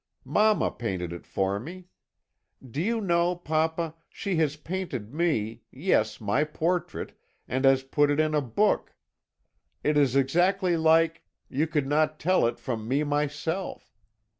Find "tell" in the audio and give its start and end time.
12.19-12.47